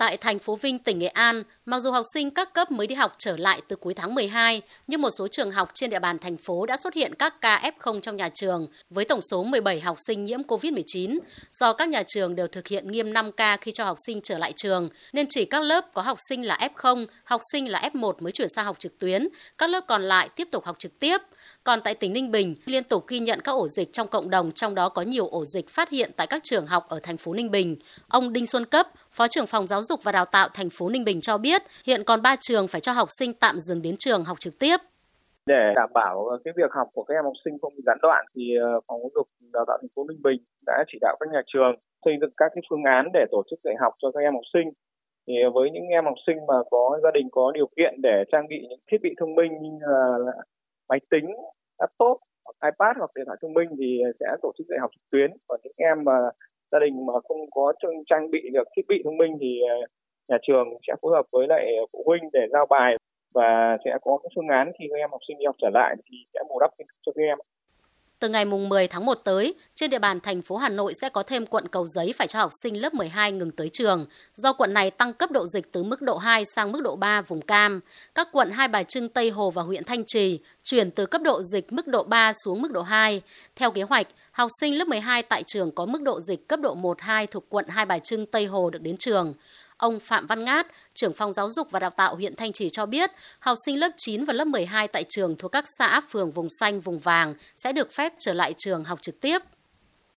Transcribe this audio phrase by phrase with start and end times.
[0.00, 2.94] Tại thành phố Vinh, tỉnh Nghệ An, mặc dù học sinh các cấp mới đi
[2.94, 6.18] học trở lại từ cuối tháng 12, nhưng một số trường học trên địa bàn
[6.18, 9.80] thành phố đã xuất hiện các ca F0 trong nhà trường với tổng số 17
[9.80, 11.18] học sinh nhiễm COVID-19.
[11.60, 14.38] Do các nhà trường đều thực hiện nghiêm 5 ca khi cho học sinh trở
[14.38, 18.12] lại trường, nên chỉ các lớp có học sinh là F0, học sinh là F1
[18.20, 19.28] mới chuyển sang học trực tuyến,
[19.58, 21.20] các lớp còn lại tiếp tục học trực tiếp.
[21.64, 24.52] Còn tại tỉnh Ninh Bình, liên tục ghi nhận các ổ dịch trong cộng đồng,
[24.52, 27.34] trong đó có nhiều ổ dịch phát hiện tại các trường học ở thành phố
[27.34, 27.76] Ninh Bình.
[28.08, 31.04] Ông Đinh Xuân Cấp, Phó trưởng phòng giáo dục và đào tạo thành phố Ninh
[31.04, 34.24] Bình cho biết, hiện còn 3 trường phải cho học sinh tạm dừng đến trường
[34.24, 34.76] học trực tiếp.
[35.46, 38.24] Để đảm bảo cái việc học của các em học sinh không bị gián đoạn
[38.34, 41.28] thì ờ, phòng giáo dục đào tạo thành phố Ninh Bình đã chỉ đạo các
[41.32, 41.72] nhà trường
[42.04, 44.46] xây dựng các cái phương án để tổ chức dạy học cho các em học
[44.52, 44.68] sinh.
[45.26, 48.48] Thì với những em học sinh mà có gia đình có điều kiện để trang
[48.48, 50.32] bị những thiết bị thông minh như là
[50.90, 51.26] máy tính,
[51.80, 55.10] laptop, hoặc iPad hoặc điện thoại thông minh thì sẽ tổ chức dạy học trực
[55.10, 55.30] tuyến.
[55.48, 56.12] Còn những em mà
[56.72, 57.72] gia đình mà không có
[58.06, 59.76] trang bị được thiết bị thông minh thì ờ,
[60.28, 62.96] nhà trường sẽ phối hợp với lại phụ huynh để giao bài
[63.34, 65.96] và sẽ có cái phương án khi các em học sinh đi học trở lại
[66.04, 66.70] thì sẽ bù đắp
[67.06, 67.38] cho các em.
[68.20, 71.08] Từ ngày mùng 10 tháng 1 tới, trên địa bàn thành phố Hà Nội sẽ
[71.08, 74.52] có thêm quận Cầu Giấy phải cho học sinh lớp 12 ngừng tới trường, do
[74.52, 77.40] quận này tăng cấp độ dịch từ mức độ 2 sang mức độ 3 vùng
[77.40, 77.80] cam.
[78.14, 81.42] Các quận Hai Bà Trưng, Tây Hồ và huyện Thanh Trì chuyển từ cấp độ
[81.42, 83.22] dịch mức độ 3 xuống mức độ 2.
[83.56, 86.74] Theo kế hoạch, học sinh lớp 12 tại trường có mức độ dịch cấp độ
[86.74, 89.34] 1-2 thuộc quận Hai Bà Trưng, Tây Hồ được đến trường.
[89.88, 92.86] Ông Phạm Văn Ngát, trưởng phòng giáo dục và đào tạo huyện Thanh Trì cho
[92.86, 96.48] biết, học sinh lớp 9 và lớp 12 tại trường thuộc các xã, phường vùng
[96.60, 97.28] xanh, vùng vàng
[97.62, 99.38] sẽ được phép trở lại trường học trực tiếp.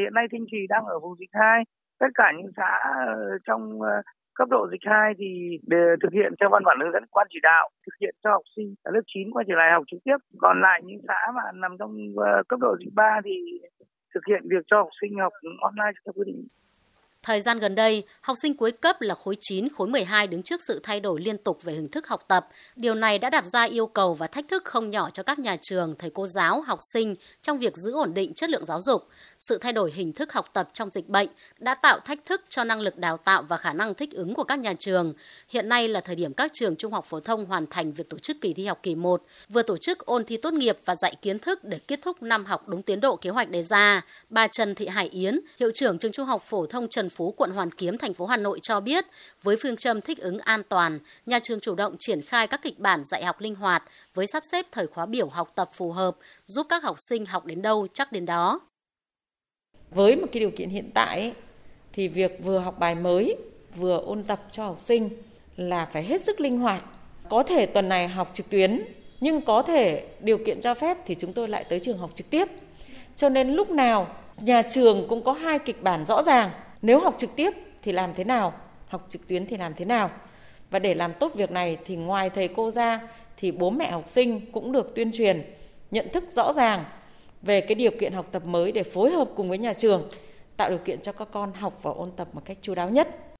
[0.00, 1.62] Hiện nay Thanh Trì đang ở vùng dịch 2.
[1.98, 2.70] Tất cả những xã
[3.06, 3.94] ờ, trong ờ,
[4.34, 7.38] cấp độ dịch 2 thì để thực hiện theo văn bản hướng dẫn quan chỉ
[7.42, 10.18] đạo thực hiện cho học sinh ở lớp 9 quay trở lại học trực tiếp.
[10.38, 13.34] Còn lại những xã mà nằm trong ờ, cấp độ dịch 3 thì
[14.14, 16.46] thực hiện việc cho học sinh học online theo quy định.
[17.24, 20.60] Thời gian gần đây, học sinh cuối cấp là khối 9, khối 12 đứng trước
[20.68, 22.48] sự thay đổi liên tục về hình thức học tập.
[22.76, 25.56] Điều này đã đặt ra yêu cầu và thách thức không nhỏ cho các nhà
[25.62, 29.08] trường, thầy cô giáo, học sinh trong việc giữ ổn định chất lượng giáo dục.
[29.38, 31.28] Sự thay đổi hình thức học tập trong dịch bệnh
[31.58, 34.44] đã tạo thách thức cho năng lực đào tạo và khả năng thích ứng của
[34.44, 35.12] các nhà trường.
[35.48, 38.18] Hiện nay là thời điểm các trường trung học phổ thông hoàn thành việc tổ
[38.18, 41.16] chức kỳ thi học kỳ 1, vừa tổ chức ôn thi tốt nghiệp và dạy
[41.22, 44.02] kiến thức để kết thúc năm học đúng tiến độ kế hoạch đề ra.
[44.30, 47.50] Bà Trần Thị Hải Yến, hiệu trưởng trường trung học phổ thông Trần phố quận
[47.50, 49.04] Hoàn Kiếm, thành phố Hà Nội cho biết,
[49.42, 52.78] với phương châm thích ứng an toàn, nhà trường chủ động triển khai các kịch
[52.78, 53.82] bản dạy học linh hoạt
[54.14, 56.16] với sắp xếp thời khóa biểu học tập phù hợp,
[56.46, 58.60] giúp các học sinh học đến đâu chắc đến đó.
[59.90, 61.32] Với một cái điều kiện hiện tại
[61.92, 63.36] thì việc vừa học bài mới,
[63.76, 65.10] vừa ôn tập cho học sinh
[65.56, 66.82] là phải hết sức linh hoạt.
[67.30, 68.84] Có thể tuần này học trực tuyến,
[69.20, 72.30] nhưng có thể điều kiện cho phép thì chúng tôi lại tới trường học trực
[72.30, 72.48] tiếp.
[73.16, 76.50] Cho nên lúc nào nhà trường cũng có hai kịch bản rõ ràng
[76.84, 77.50] nếu học trực tiếp
[77.82, 78.52] thì làm thế nào?
[78.86, 80.10] Học trực tuyến thì làm thế nào?
[80.70, 83.00] Và để làm tốt việc này thì ngoài thầy cô ra
[83.36, 85.42] thì bố mẹ học sinh cũng được tuyên truyền,
[85.90, 86.84] nhận thức rõ ràng
[87.42, 90.08] về cái điều kiện học tập mới để phối hợp cùng với nhà trường,
[90.56, 93.33] tạo điều kiện cho các con học và ôn tập một cách chú đáo nhất.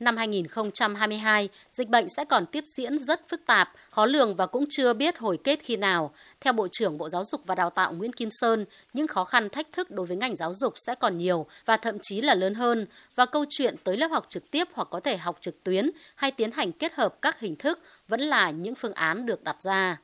[0.00, 4.64] Năm 2022, dịch bệnh sẽ còn tiếp diễn rất phức tạp, khó lường và cũng
[4.70, 6.14] chưa biết hồi kết khi nào.
[6.40, 9.48] Theo Bộ trưởng Bộ Giáo dục và Đào tạo Nguyễn Kim Sơn, những khó khăn
[9.48, 12.54] thách thức đối với ngành giáo dục sẽ còn nhiều và thậm chí là lớn
[12.54, 15.90] hơn và câu chuyện tới lớp học trực tiếp hoặc có thể học trực tuyến
[16.14, 17.78] hay tiến hành kết hợp các hình thức
[18.08, 19.98] vẫn là những phương án được đặt ra.